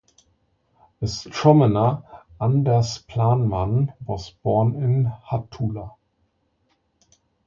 Astronomer 0.99 2.23
Anders 2.41 3.03
Planman 3.07 3.93
was 4.07 4.31
born 4.41 4.75
in 4.81 5.05
Hattula. 5.05 5.91